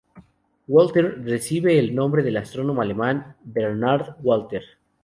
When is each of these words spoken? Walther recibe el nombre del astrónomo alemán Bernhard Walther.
Walther 0.67 1.25
recibe 1.25 1.77
el 1.77 1.93
nombre 1.93 2.23
del 2.23 2.37
astrónomo 2.37 2.81
alemán 2.81 3.37
Bernhard 3.43 4.15
Walther. 4.23 4.63